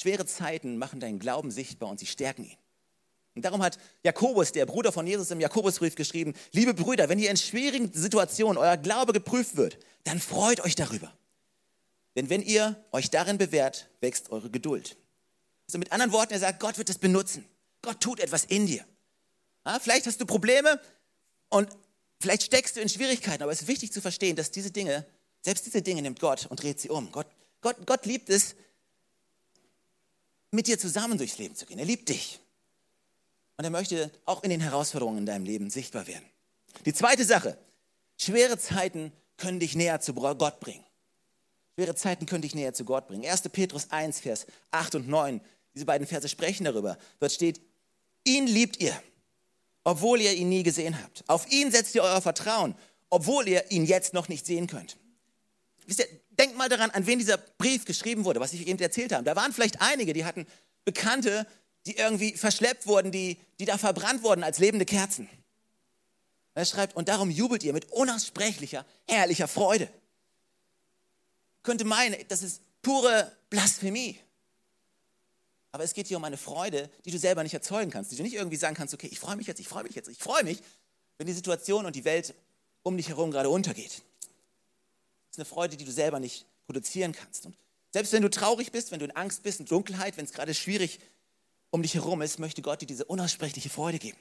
Schwere 0.00 0.26
Zeiten 0.26 0.76
machen 0.76 1.00
deinen 1.00 1.18
Glauben 1.18 1.50
sichtbar 1.50 1.88
und 1.88 2.00
sie 2.00 2.06
stärken 2.06 2.44
ihn. 2.44 2.56
Und 3.34 3.44
darum 3.44 3.62
hat 3.62 3.78
Jakobus, 4.02 4.52
der 4.52 4.66
Bruder 4.66 4.92
von 4.92 5.06
Jesus, 5.06 5.30
im 5.30 5.40
Jakobusbrief 5.40 5.96
geschrieben, 5.96 6.34
liebe 6.52 6.74
Brüder, 6.74 7.08
wenn 7.08 7.18
ihr 7.18 7.30
in 7.30 7.36
schwierigen 7.36 7.92
Situationen 7.92 8.58
euer 8.58 8.76
Glaube 8.76 9.12
geprüft 9.12 9.56
wird, 9.56 9.78
dann 10.04 10.20
freut 10.20 10.60
euch 10.60 10.76
darüber. 10.76 11.12
Denn 12.16 12.30
wenn 12.30 12.42
ihr 12.42 12.76
euch 12.92 13.10
darin 13.10 13.38
bewährt, 13.38 13.88
wächst 14.00 14.30
eure 14.30 14.50
Geduld. 14.50 14.96
Also 15.66 15.78
mit 15.78 15.90
anderen 15.90 16.12
Worten, 16.12 16.32
er 16.32 16.38
sagt, 16.38 16.60
Gott 16.60 16.78
wird 16.78 16.90
es 16.90 16.98
benutzen. 16.98 17.44
Gott 17.82 18.00
tut 18.00 18.20
etwas 18.20 18.44
in 18.44 18.66
dir. 18.66 18.84
Ja, 19.66 19.80
vielleicht 19.80 20.06
hast 20.06 20.20
du 20.20 20.26
Probleme 20.26 20.80
und 21.48 21.68
Vielleicht 22.24 22.44
steckst 22.44 22.76
du 22.76 22.80
in 22.80 22.88
Schwierigkeiten, 22.88 23.42
aber 23.42 23.52
es 23.52 23.60
ist 23.60 23.68
wichtig 23.68 23.92
zu 23.92 24.00
verstehen, 24.00 24.34
dass 24.34 24.50
diese 24.50 24.70
Dinge, 24.70 25.04
selbst 25.44 25.66
diese 25.66 25.82
Dinge 25.82 26.02
nimmt 26.02 26.20
Gott 26.20 26.46
und 26.46 26.62
dreht 26.62 26.80
sie 26.80 26.88
um. 26.88 27.12
Gott, 27.12 27.26
Gott, 27.60 27.76
Gott 27.86 28.06
liebt 28.06 28.30
es, 28.30 28.54
mit 30.50 30.66
dir 30.66 30.78
zusammen 30.78 31.18
durchs 31.18 31.38
Leben 31.38 31.54
zu 31.54 31.66
gehen. 31.66 31.78
Er 31.78 31.84
liebt 31.84 32.08
dich. 32.08 32.40
Und 33.56 33.64
er 33.64 33.70
möchte 33.70 34.10
auch 34.24 34.42
in 34.42 34.50
den 34.50 34.60
Herausforderungen 34.60 35.18
in 35.18 35.26
deinem 35.26 35.44
Leben 35.44 35.68
sichtbar 35.68 36.06
werden. 36.06 36.24
Die 36.86 36.94
zweite 36.94 37.24
Sache, 37.24 37.58
schwere 38.16 38.58
Zeiten 38.58 39.12
können 39.36 39.60
dich 39.60 39.74
näher 39.74 40.00
zu 40.00 40.14
Gott 40.14 40.60
bringen. 40.60 40.84
Schwere 41.74 41.94
Zeiten 41.94 42.26
können 42.26 42.42
dich 42.42 42.54
näher 42.54 42.72
zu 42.72 42.84
Gott 42.84 43.08
bringen. 43.08 43.26
1. 43.26 43.42
Petrus 43.50 43.90
1, 43.90 44.20
Vers 44.20 44.46
8 44.70 44.94
und 44.96 45.08
9, 45.08 45.40
diese 45.74 45.84
beiden 45.84 46.06
Verse 46.06 46.28
sprechen 46.28 46.64
darüber. 46.64 46.96
Dort 47.18 47.32
steht, 47.32 47.60
ihn 48.24 48.46
liebt 48.46 48.80
ihr, 48.80 49.00
obwohl 49.82 50.20
ihr 50.20 50.32
ihn 50.32 50.48
nie 50.48 50.62
gesehen 50.62 51.00
habt. 51.00 51.24
Auf 51.28 51.50
ihn 51.50 51.70
setzt 51.70 51.94
ihr 51.94 52.02
euer 52.02 52.22
Vertrauen, 52.22 52.74
obwohl 53.10 53.46
ihr 53.48 53.70
ihn 53.70 53.84
jetzt 53.84 54.14
noch 54.14 54.28
nicht 54.28 54.46
sehen 54.46 54.68
könnt. 54.68 54.96
Wisst 55.86 56.00
ihr, 56.00 56.08
denkt 56.30 56.56
mal 56.56 56.68
daran, 56.68 56.90
an 56.90 57.06
wen 57.06 57.18
dieser 57.18 57.36
Brief 57.36 57.84
geschrieben 57.84 58.24
wurde, 58.24 58.40
was 58.40 58.52
ich 58.52 58.66
eben 58.66 58.78
erzählt 58.78 59.12
habe. 59.12 59.24
Da 59.24 59.36
waren 59.36 59.52
vielleicht 59.52 59.80
einige, 59.80 60.12
die 60.12 60.24
hatten 60.24 60.46
Bekannte, 60.84 61.46
die 61.86 61.96
irgendwie 61.96 62.36
verschleppt 62.36 62.86
wurden, 62.86 63.12
die, 63.12 63.38
die 63.58 63.64
da 63.64 63.78
verbrannt 63.78 64.22
wurden 64.22 64.42
als 64.42 64.58
lebende 64.58 64.86
Kerzen. 64.86 65.28
Er 66.54 66.64
schreibt, 66.64 66.96
und 66.96 67.08
darum 67.08 67.30
jubelt 67.30 67.64
ihr 67.64 67.72
mit 67.72 67.90
unaussprechlicher, 67.92 68.86
herrlicher 69.08 69.48
Freude. 69.48 69.88
Könnte 71.62 71.84
meinen, 71.84 72.16
das 72.28 72.42
ist 72.42 72.62
pure 72.80 73.32
Blasphemie. 73.50 74.18
Aber 75.72 75.82
es 75.82 75.92
geht 75.92 76.06
hier 76.06 76.16
um 76.16 76.24
eine 76.24 76.36
Freude, 76.36 76.88
die 77.04 77.10
du 77.10 77.18
selber 77.18 77.42
nicht 77.42 77.54
erzeugen 77.54 77.90
kannst, 77.90 78.12
die 78.12 78.16
du 78.16 78.22
nicht 78.22 78.34
irgendwie 78.34 78.56
sagen 78.56 78.76
kannst, 78.76 78.94
okay, 78.94 79.08
ich 79.10 79.18
freue 79.18 79.36
mich 79.36 79.48
jetzt, 79.48 79.58
ich 79.58 79.66
freue 79.66 79.82
mich 79.82 79.94
jetzt, 79.94 80.08
ich 80.08 80.18
freue 80.18 80.44
mich, 80.44 80.62
wenn 81.18 81.26
die 81.26 81.32
Situation 81.32 81.84
und 81.84 81.96
die 81.96 82.04
Welt 82.04 82.34
um 82.82 82.96
dich 82.96 83.08
herum 83.08 83.32
gerade 83.32 83.48
untergeht 83.48 84.02
ist 85.34 85.38
eine 85.38 85.44
Freude, 85.44 85.76
die 85.76 85.84
du 85.84 85.90
selber 85.90 86.20
nicht 86.20 86.46
produzieren 86.66 87.12
kannst. 87.12 87.46
Und 87.46 87.56
selbst 87.90 88.12
wenn 88.12 88.22
du 88.22 88.30
traurig 88.30 88.72
bist, 88.72 88.92
wenn 88.92 89.00
du 89.00 89.04
in 89.04 89.10
Angst 89.10 89.42
bist, 89.42 89.60
in 89.60 89.66
Dunkelheit, 89.66 90.16
wenn 90.16 90.24
es 90.24 90.32
gerade 90.32 90.54
schwierig 90.54 91.00
um 91.70 91.82
dich 91.82 91.94
herum 91.94 92.22
ist, 92.22 92.38
möchte 92.38 92.62
Gott 92.62 92.80
dir 92.80 92.86
diese 92.86 93.04
unaussprechliche 93.04 93.68
Freude 93.68 93.98
geben. 93.98 94.18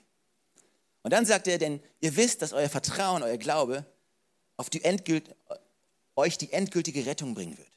Und 1.03 1.11
dann 1.11 1.25
sagt 1.25 1.47
er, 1.47 1.57
denn 1.57 1.81
ihr 2.01 2.15
wisst, 2.15 2.41
dass 2.41 2.53
euer 2.53 2.69
Vertrauen, 2.69 3.21
euer 3.21 3.37
Glaube 3.37 3.85
auf 4.57 4.69
die 4.69 4.83
Endgült, 4.83 5.35
euch 6.15 6.37
die 6.37 6.51
endgültige 6.51 7.05
Rettung 7.05 7.35
bringen 7.35 7.57
wird. 7.57 7.71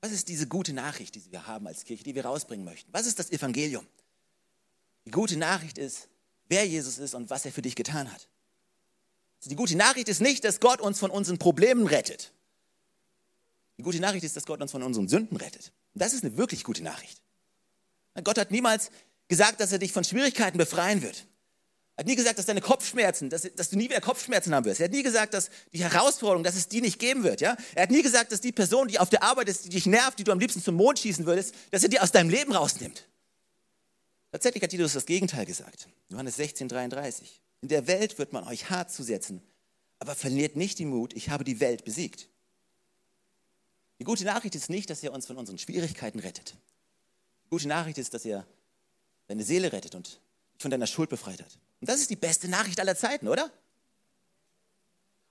Was 0.00 0.12
ist 0.12 0.28
diese 0.28 0.46
gute 0.46 0.72
Nachricht, 0.72 1.14
die 1.14 1.32
wir 1.32 1.46
haben 1.46 1.66
als 1.66 1.84
Kirche, 1.84 2.04
die 2.04 2.14
wir 2.14 2.24
rausbringen 2.24 2.64
möchten? 2.64 2.92
Was 2.92 3.06
ist 3.06 3.18
das 3.18 3.30
Evangelium? 3.30 3.86
Die 5.06 5.10
gute 5.10 5.36
Nachricht 5.36 5.78
ist, 5.78 6.08
wer 6.48 6.66
Jesus 6.66 6.98
ist 6.98 7.14
und 7.14 7.30
was 7.30 7.44
er 7.44 7.52
für 7.52 7.62
dich 7.62 7.74
getan 7.74 8.12
hat. 8.12 8.28
Die 9.44 9.56
gute 9.56 9.76
Nachricht 9.76 10.08
ist 10.08 10.20
nicht, 10.20 10.44
dass 10.44 10.60
Gott 10.60 10.80
uns 10.80 10.98
von 10.98 11.10
unseren 11.10 11.38
Problemen 11.38 11.86
rettet. 11.86 12.32
Die 13.78 13.82
gute 13.82 14.00
Nachricht 14.00 14.24
ist, 14.24 14.36
dass 14.36 14.44
Gott 14.44 14.60
uns 14.60 14.72
von 14.72 14.82
unseren 14.82 15.08
Sünden 15.08 15.36
rettet. 15.36 15.72
Und 15.94 16.02
das 16.02 16.12
ist 16.12 16.24
eine 16.24 16.36
wirklich 16.36 16.64
gute 16.64 16.82
Nachricht. 16.82 17.22
Gott 18.24 18.38
hat 18.38 18.50
niemals 18.50 18.90
gesagt, 19.28 19.60
dass 19.60 19.70
er 19.72 19.78
dich 19.78 19.92
von 19.92 20.02
Schwierigkeiten 20.02 20.58
befreien 20.58 21.02
wird. 21.02 21.26
Er 21.94 22.02
hat 22.02 22.06
nie 22.06 22.16
gesagt, 22.16 22.38
dass 22.38 22.46
deine 22.46 22.60
Kopfschmerzen, 22.60 23.28
dass, 23.28 23.42
dass, 23.56 23.70
du 23.70 23.76
nie 23.76 23.88
wieder 23.88 24.00
Kopfschmerzen 24.00 24.54
haben 24.54 24.64
wirst. 24.64 24.80
Er 24.80 24.84
hat 24.84 24.92
nie 24.92 25.02
gesagt, 25.02 25.34
dass 25.34 25.50
die 25.72 25.82
Herausforderung, 25.82 26.44
dass 26.44 26.54
es 26.54 26.68
die 26.68 26.80
nicht 26.80 27.00
geben 27.00 27.24
wird. 27.24 27.40
Ja? 27.40 27.56
Er 27.74 27.82
hat 27.82 27.90
nie 27.90 28.02
gesagt, 28.02 28.30
dass 28.30 28.40
die 28.40 28.52
Person, 28.52 28.86
die 28.86 29.00
auf 29.00 29.10
der 29.10 29.24
Arbeit 29.24 29.48
ist, 29.48 29.64
die 29.64 29.68
dich 29.68 29.86
nervt, 29.86 30.18
die 30.18 30.24
du 30.24 30.30
am 30.30 30.38
liebsten 30.38 30.62
zum 30.62 30.76
Mond 30.76 31.00
schießen 31.00 31.26
würdest, 31.26 31.54
dass 31.72 31.82
er 31.82 31.88
die 31.88 31.98
aus 31.98 32.12
deinem 32.12 32.30
Leben 32.30 32.52
rausnimmt. 32.52 33.04
Tatsächlich 34.30 34.62
hat 34.62 34.72
Jesus 34.72 34.92
das 34.92 35.06
Gegenteil 35.06 35.44
gesagt. 35.44 35.88
Johannes 36.08 36.36
16, 36.36 36.68
33. 36.68 37.40
In 37.60 37.68
der 37.68 37.86
Welt 37.86 38.18
wird 38.18 38.32
man 38.32 38.44
euch 38.44 38.70
hart 38.70 38.90
zusetzen, 38.90 39.42
aber 39.98 40.14
verliert 40.14 40.56
nicht 40.56 40.78
den 40.78 40.90
Mut, 40.90 41.12
ich 41.14 41.30
habe 41.30 41.44
die 41.44 41.60
Welt 41.60 41.84
besiegt. 41.84 42.28
Die 43.98 44.04
gute 44.04 44.24
Nachricht 44.24 44.54
ist 44.54 44.70
nicht, 44.70 44.90
dass 44.90 45.02
er 45.02 45.12
uns 45.12 45.26
von 45.26 45.36
unseren 45.36 45.58
Schwierigkeiten 45.58 46.20
rettet. 46.20 46.54
Die 47.46 47.50
gute 47.50 47.66
Nachricht 47.66 47.98
ist, 47.98 48.14
dass 48.14 48.24
er 48.24 48.46
deine 49.26 49.42
Seele 49.42 49.72
rettet 49.72 49.96
und 49.96 50.20
dich 50.54 50.62
von 50.62 50.70
deiner 50.70 50.86
Schuld 50.86 51.10
befreit 51.10 51.40
hat. 51.40 51.58
Und 51.80 51.88
das 51.88 52.00
ist 52.00 52.10
die 52.10 52.16
beste 52.16 52.48
Nachricht 52.48 52.78
aller 52.78 52.96
Zeiten, 52.96 53.26
oder? 53.26 53.50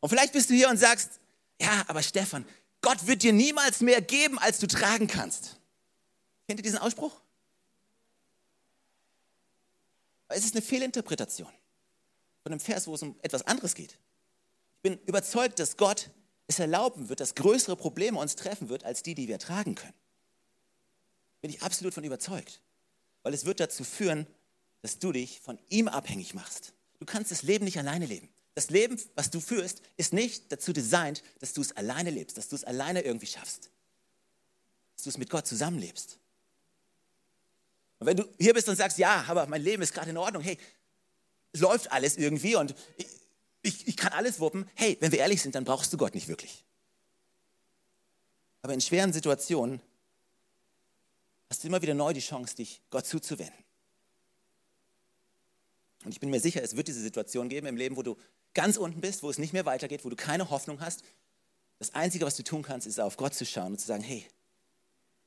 Und 0.01 0.09
vielleicht 0.09 0.33
bist 0.33 0.49
du 0.49 0.53
hier 0.53 0.69
und 0.69 0.77
sagst, 0.77 1.19
ja, 1.61 1.85
aber 1.87 2.03
Stefan, 2.03 2.45
Gott 2.81 3.07
wird 3.07 3.23
dir 3.23 3.33
niemals 3.33 3.79
mehr 3.79 4.01
geben, 4.01 4.37
als 4.37 4.59
du 4.59 4.67
tragen 4.67 5.07
kannst. 5.07 5.57
Kennt 6.45 6.59
ihr 6.59 6.63
diesen 6.63 6.77
Ausspruch? 6.79 7.19
Es 10.27 10.43
ist 10.43 10.55
eine 10.55 10.61
Fehlinterpretation 10.61 11.51
von 12.47 12.53
einem 12.53 12.59
Vers, 12.61 12.87
wo 12.87 12.95
es 12.95 13.01
um 13.01 13.19
etwas 13.23 13.45
anderes 13.45 13.75
geht. 13.75 13.97
Ich 14.77 14.81
bin 14.81 14.97
überzeugt, 15.05 15.59
dass 15.59 15.75
Gott 15.75 16.11
es 16.47 16.59
erlauben 16.59 17.09
wird, 17.09 17.19
dass 17.19 17.35
größere 17.35 17.75
Probleme 17.75 18.17
uns 18.17 18.37
treffen 18.37 18.69
wird, 18.69 18.85
als 18.85 19.03
die, 19.03 19.15
die 19.15 19.27
wir 19.27 19.37
tragen 19.37 19.75
können. 19.75 19.93
Bin 21.41 21.51
ich 21.51 21.61
absolut 21.61 21.93
von 21.93 22.05
überzeugt. 22.05 22.61
Weil 23.23 23.33
es 23.33 23.43
wird 23.43 23.59
dazu 23.59 23.83
führen, 23.83 24.27
dass 24.81 24.97
du 24.97 25.11
dich 25.11 25.41
von 25.41 25.59
ihm 25.67 25.89
abhängig 25.89 26.35
machst. 26.35 26.71
Du 26.99 27.05
kannst 27.05 27.31
das 27.31 27.43
Leben 27.43 27.65
nicht 27.65 27.79
alleine 27.79 28.05
leben. 28.05 28.29
Das 28.55 28.69
Leben, 28.69 28.97
was 29.15 29.29
du 29.29 29.41
führst, 29.41 29.81
ist 29.97 30.13
nicht 30.13 30.49
dazu 30.49 30.71
designt, 30.71 31.23
dass 31.39 31.51
du 31.51 31.59
es 31.59 31.75
alleine 31.75 32.11
lebst, 32.11 32.37
dass 32.37 32.47
du 32.47 32.55
es 32.55 32.63
alleine 32.63 33.01
irgendwie 33.01 33.27
schaffst. 33.27 33.71
Dass 34.95 35.03
du 35.03 35.09
es 35.09 35.17
mit 35.17 35.29
Gott 35.29 35.45
zusammenlebst. 35.45 36.17
Und 37.99 38.07
wenn 38.07 38.15
du 38.15 38.23
hier 38.39 38.53
bist 38.53 38.69
und 38.69 38.77
sagst, 38.77 38.97
ja, 38.99 39.25
aber 39.27 39.47
mein 39.47 39.61
Leben 39.61 39.83
ist 39.83 39.93
gerade 39.93 40.11
in 40.11 40.17
Ordnung, 40.17 40.41
hey, 40.41 40.57
läuft 41.59 41.91
alles 41.91 42.17
irgendwie 42.17 42.55
und 42.55 42.75
ich, 42.97 43.07
ich, 43.61 43.87
ich 43.87 43.97
kann 43.97 44.13
alles 44.13 44.39
wuppen. 44.39 44.69
Hey, 44.75 44.97
wenn 44.99 45.11
wir 45.11 45.19
ehrlich 45.19 45.41
sind, 45.41 45.55
dann 45.55 45.63
brauchst 45.63 45.91
du 45.93 45.97
Gott 45.97 46.15
nicht 46.15 46.27
wirklich. 46.27 46.63
Aber 48.61 48.73
in 48.73 48.81
schweren 48.81 49.13
Situationen 49.13 49.81
hast 51.49 51.63
du 51.63 51.67
immer 51.67 51.81
wieder 51.81 51.93
neu 51.93 52.13
die 52.13 52.19
Chance, 52.19 52.55
dich 52.55 52.81
Gott 52.89 53.05
zuzuwenden. 53.05 53.63
Und 56.03 56.11
ich 56.11 56.19
bin 56.19 56.29
mir 56.29 56.39
sicher, 56.39 56.61
es 56.61 56.75
wird 56.75 56.87
diese 56.87 57.01
Situation 57.01 57.49
geben 57.49 57.67
im 57.67 57.77
Leben, 57.77 57.97
wo 57.97 58.03
du 58.03 58.17
ganz 58.53 58.77
unten 58.77 59.01
bist, 59.01 59.23
wo 59.23 59.29
es 59.29 59.37
nicht 59.37 59.53
mehr 59.53 59.65
weitergeht, 59.65 60.05
wo 60.05 60.09
du 60.09 60.15
keine 60.15 60.49
Hoffnung 60.49 60.79
hast. 60.79 61.03
Das 61.79 61.93
Einzige, 61.93 62.25
was 62.25 62.35
du 62.35 62.43
tun 62.43 62.63
kannst, 62.63 62.87
ist 62.87 62.99
auf 62.99 63.17
Gott 63.17 63.33
zu 63.33 63.45
schauen 63.45 63.73
und 63.73 63.79
zu 63.79 63.87
sagen, 63.87 64.03
hey, 64.03 64.25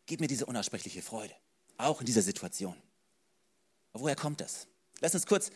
gib 0.06 0.20
mir 0.20 0.26
diese 0.26 0.46
unaussprechliche 0.46 1.02
Freude, 1.02 1.34
auch 1.76 2.00
in 2.00 2.06
dieser 2.06 2.22
Situation. 2.22 2.74
Aber 3.92 4.04
woher 4.04 4.16
kommt 4.16 4.40
das? 4.40 4.66
Lass 5.00 5.14
uns 5.14 5.26
kurz 5.26 5.50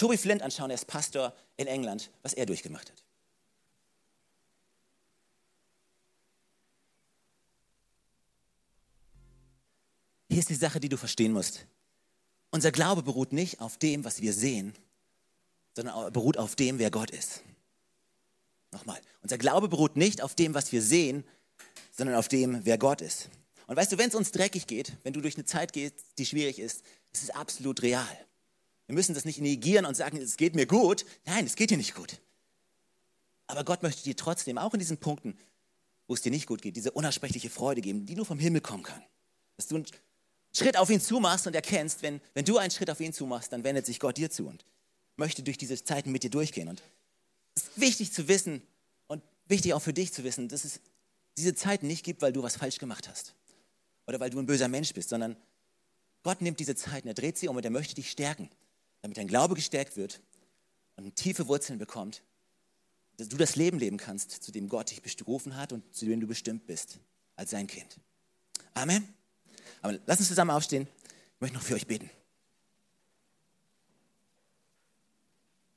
Toby 0.00 0.16
Flint 0.16 0.40
anschauen, 0.40 0.70
er 0.70 0.76
ist 0.76 0.86
Pastor 0.86 1.34
in 1.58 1.66
England, 1.66 2.10
was 2.22 2.32
er 2.32 2.46
durchgemacht 2.46 2.90
hat. 2.90 3.04
Hier 10.30 10.38
ist 10.38 10.48
die 10.48 10.54
Sache, 10.54 10.80
die 10.80 10.88
du 10.88 10.96
verstehen 10.96 11.34
musst. 11.34 11.66
Unser 12.50 12.72
Glaube 12.72 13.02
beruht 13.02 13.34
nicht 13.34 13.60
auf 13.60 13.76
dem, 13.76 14.02
was 14.02 14.22
wir 14.22 14.32
sehen, 14.32 14.72
sondern 15.76 16.10
beruht 16.14 16.38
auf 16.38 16.56
dem, 16.56 16.78
wer 16.78 16.90
Gott 16.90 17.10
ist. 17.10 17.42
Nochmal, 18.70 19.02
unser 19.20 19.36
Glaube 19.36 19.68
beruht 19.68 19.96
nicht 19.96 20.22
auf 20.22 20.34
dem, 20.34 20.54
was 20.54 20.72
wir 20.72 20.80
sehen, 20.80 21.24
sondern 21.92 22.16
auf 22.16 22.28
dem, 22.28 22.64
wer 22.64 22.78
Gott 22.78 23.02
ist. 23.02 23.28
Und 23.66 23.76
weißt 23.76 23.92
du, 23.92 23.98
wenn 23.98 24.08
es 24.08 24.14
uns 24.14 24.32
dreckig 24.32 24.66
geht, 24.66 24.96
wenn 25.02 25.12
du 25.12 25.20
durch 25.20 25.34
eine 25.34 25.44
Zeit 25.44 25.74
gehst, 25.74 25.94
die 26.16 26.24
schwierig 26.24 26.58
ist, 26.58 26.86
ist 27.12 27.24
es 27.24 27.30
absolut 27.30 27.82
real. 27.82 28.26
Wir 28.90 28.94
müssen 28.94 29.14
das 29.14 29.24
nicht 29.24 29.40
negieren 29.40 29.86
und 29.86 29.94
sagen, 29.94 30.16
es 30.16 30.36
geht 30.36 30.56
mir 30.56 30.66
gut. 30.66 31.04
Nein, 31.24 31.46
es 31.46 31.54
geht 31.54 31.70
dir 31.70 31.76
nicht 31.76 31.94
gut. 31.94 32.20
Aber 33.46 33.62
Gott 33.62 33.84
möchte 33.84 34.02
dir 34.02 34.16
trotzdem, 34.16 34.58
auch 34.58 34.74
in 34.74 34.80
diesen 34.80 34.98
Punkten, 34.98 35.38
wo 36.08 36.14
es 36.14 36.22
dir 36.22 36.32
nicht 36.32 36.48
gut 36.48 36.60
geht, 36.60 36.74
diese 36.74 36.90
unaussprechliche 36.90 37.50
Freude 37.50 37.82
geben, 37.82 38.04
die 38.04 38.16
nur 38.16 38.26
vom 38.26 38.40
Himmel 38.40 38.60
kommen 38.60 38.82
kann. 38.82 39.00
Dass 39.56 39.68
du 39.68 39.76
einen 39.76 39.86
Schritt 40.52 40.76
auf 40.76 40.90
ihn 40.90 41.00
zumachst 41.00 41.46
und 41.46 41.54
erkennst, 41.54 42.02
wenn, 42.02 42.20
wenn 42.34 42.44
du 42.44 42.58
einen 42.58 42.72
Schritt 42.72 42.90
auf 42.90 42.98
ihn 42.98 43.12
zumachst, 43.12 43.52
dann 43.52 43.62
wendet 43.62 43.86
sich 43.86 44.00
Gott 44.00 44.16
dir 44.16 44.28
zu 44.28 44.48
und 44.48 44.64
möchte 45.14 45.44
durch 45.44 45.56
diese 45.56 45.80
Zeiten 45.84 46.10
mit 46.10 46.24
dir 46.24 46.30
durchgehen. 46.30 46.66
Und 46.66 46.82
es 47.54 47.62
ist 47.62 47.80
wichtig 47.80 48.12
zu 48.12 48.26
wissen 48.26 48.60
und 49.06 49.22
wichtig 49.46 49.72
auch 49.72 49.82
für 49.82 49.92
dich 49.92 50.12
zu 50.12 50.24
wissen, 50.24 50.48
dass 50.48 50.64
es 50.64 50.80
diese 51.36 51.54
Zeiten 51.54 51.86
nicht 51.86 52.04
gibt, 52.04 52.22
weil 52.22 52.32
du 52.32 52.42
was 52.42 52.56
falsch 52.56 52.78
gemacht 52.78 53.08
hast 53.08 53.36
oder 54.08 54.18
weil 54.18 54.30
du 54.30 54.40
ein 54.40 54.46
böser 54.46 54.66
Mensch 54.66 54.92
bist, 54.94 55.10
sondern 55.10 55.36
Gott 56.24 56.42
nimmt 56.42 56.58
diese 56.58 56.74
Zeiten, 56.74 57.06
er 57.06 57.14
dreht 57.14 57.38
sie 57.38 57.46
um 57.46 57.54
und 57.54 57.64
er 57.64 57.70
möchte 57.70 57.94
dich 57.94 58.10
stärken 58.10 58.50
damit 59.02 59.16
dein 59.16 59.28
Glaube 59.28 59.54
gestärkt 59.54 59.96
wird 59.96 60.20
und 60.96 61.16
tiefe 61.16 61.48
Wurzeln 61.48 61.78
bekommt, 61.78 62.22
dass 63.16 63.28
du 63.28 63.36
das 63.36 63.56
Leben 63.56 63.78
leben 63.78 63.96
kannst, 63.96 64.30
zu 64.30 64.50
dem 64.52 64.68
Gott 64.68 64.90
dich 64.90 65.02
berufen 65.02 65.56
hat 65.56 65.72
und 65.72 65.94
zu 65.94 66.06
dem 66.06 66.20
du 66.20 66.26
bestimmt 66.26 66.66
bist 66.66 66.98
als 67.36 67.50
sein 67.50 67.66
Kind. 67.66 67.98
Amen. 68.74 69.06
Aber 69.82 69.98
lass 70.06 70.18
uns 70.18 70.28
zusammen 70.28 70.50
aufstehen. 70.50 70.88
Ich 71.34 71.40
möchte 71.40 71.56
noch 71.56 71.62
für 71.62 71.74
euch 71.74 71.86
beten. 71.86 72.10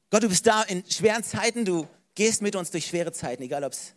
Gott, 0.10 0.24
du 0.24 0.30
bist 0.30 0.46
da 0.46 0.62
in 0.64 0.84
schweren 0.90 1.24
Zeiten, 1.24 1.66
du 1.66 1.88
gehst 2.16 2.42
mit 2.42 2.56
uns 2.56 2.70
durch 2.70 2.86
schwere 2.86 3.12
Zeiten, 3.12 3.42
egal 3.42 3.64
ob 3.64 3.74
es 3.74 3.94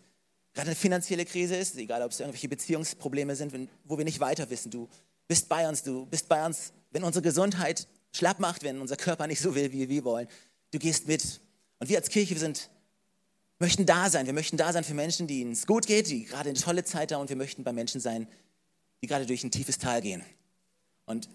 gerade 0.55 0.69
eine 0.69 0.75
finanzielle 0.75 1.27
Krise 1.27 1.57
ist, 1.57 1.77
egal 1.77 2.03
ob 2.03 2.13
es 2.13 2.21
irgendwelche 2.21 2.49
Beziehungsprobleme 2.49 3.37
sind, 3.37 3.69
wo 3.85 3.99
wir 3.99 4.05
nicht 4.05 4.21
weiter 4.21 4.49
wissen. 4.49 4.71
Du 4.71 4.89
bist 5.29 5.49
bei 5.49 5.69
uns, 5.69 5.83
du 5.83 6.07
bist 6.07 6.29
bei 6.29 6.45
uns, 6.45 6.73
wenn 6.91 7.05
unsere 7.05 7.23
Gesundheit 7.23 7.87
schlapp 8.17 8.41
macht, 8.41 8.63
wenn 8.63 8.81
unser 8.81 8.97
Körper 8.97 9.27
nicht 9.27 9.41
so 9.41 9.55
will, 9.55 9.73
wie 9.73 9.89
wir 9.89 10.05
wollen. 10.05 10.29
Du 10.73 10.79
gehst 10.79 11.07
mit. 11.07 11.41
Und 11.79 11.89
wir 11.89 11.99
als 11.99 12.09
Kirche, 12.09 12.35
wir 12.35 12.41
sind 12.41 12.71
möchten 13.59 13.87
da 13.87 14.11
sein. 14.11 14.27
Wir 14.27 14.33
möchten 14.33 14.57
da 14.57 14.73
sein 14.73 14.85
für 14.85 14.95
Menschen, 14.95 15.27
denen 15.27 15.53
es 15.53 15.67
gut 15.67 15.87
geht, 15.87 16.09
die 16.09 16.25
gerade 16.25 16.51
eine 16.51 16.59
tolle 16.59 16.85
Zeit 16.85 17.13
haben 17.13 17.23
und 17.23 17.29
wir 17.29 17.37
möchten 17.37 17.65
bei 17.65 17.73
Menschen 17.73 18.01
sein, 18.01 18.29
die 19.03 19.07
gerade 19.07 19.27
durch 19.27 19.45
ein 19.45 19.51
tiefes 19.51 19.79
Tal 19.79 20.03
gehen. 20.03 20.23
Und 21.07 21.29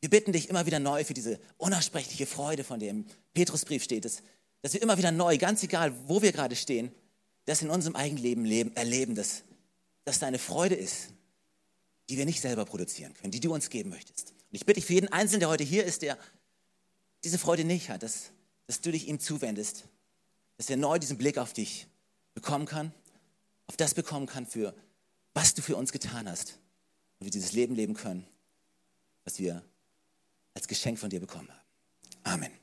wir 0.00 0.10
bitten 0.10 0.32
dich 0.32 0.50
immer 0.50 0.66
wieder 0.66 0.80
neu 0.80 1.04
für 1.04 1.14
diese 1.14 1.38
unaussprechliche 1.58 2.26
Freude, 2.26 2.64
von 2.64 2.80
der 2.80 2.90
im 2.90 3.06
Petrusbrief 3.34 3.84
steht, 3.84 4.04
dass, 4.04 4.22
dass 4.60 4.74
wir 4.74 4.82
immer 4.82 4.98
wieder 4.98 5.12
neu, 5.12 5.38
ganz 5.38 5.62
egal, 5.62 5.94
wo 6.06 6.22
wir 6.22 6.32
gerade 6.32 6.56
stehen, 6.56 6.92
das 7.44 7.62
in 7.62 7.70
unserem 7.70 7.96
Eigenleben 7.96 8.44
leben, 8.44 8.74
erleben, 8.76 9.14
dass, 9.14 9.42
dass 10.04 10.18
da 10.18 10.26
eine 10.26 10.38
Freude 10.38 10.74
ist, 10.74 11.10
die 12.10 12.16
wir 12.16 12.24
nicht 12.24 12.40
selber 12.40 12.64
produzieren 12.64 13.14
können, 13.14 13.30
die 13.30 13.40
du 13.40 13.54
uns 13.54 13.70
geben 13.70 13.90
möchtest. 13.90 14.31
Und 14.52 14.56
ich 14.56 14.66
bitte 14.66 14.80
dich 14.80 14.86
für 14.86 14.92
jeden 14.92 15.08
Einzelnen, 15.08 15.40
der 15.40 15.48
heute 15.48 15.64
hier 15.64 15.84
ist, 15.84 16.02
der 16.02 16.18
diese 17.24 17.38
Freude 17.38 17.64
nicht 17.64 17.88
hat, 17.88 18.02
dass, 18.02 18.32
dass 18.66 18.82
du 18.82 18.92
dich 18.92 19.08
ihm 19.08 19.18
zuwendest, 19.18 19.84
dass 20.58 20.68
er 20.68 20.76
neu 20.76 20.98
diesen 20.98 21.16
Blick 21.16 21.38
auf 21.38 21.54
dich 21.54 21.86
bekommen 22.34 22.66
kann, 22.66 22.92
auf 23.66 23.78
das 23.78 23.94
bekommen 23.94 24.26
kann, 24.26 24.46
für 24.46 24.74
was 25.32 25.54
du 25.54 25.62
für 25.62 25.76
uns 25.76 25.90
getan 25.90 26.28
hast 26.28 26.58
und 27.18 27.24
wir 27.24 27.30
dieses 27.30 27.52
Leben 27.52 27.74
leben 27.74 27.94
können, 27.94 28.26
was 29.24 29.38
wir 29.38 29.64
als 30.52 30.68
Geschenk 30.68 30.98
von 30.98 31.08
dir 31.08 31.20
bekommen 31.20 31.48
haben. 31.48 31.62
Amen. 32.24 32.61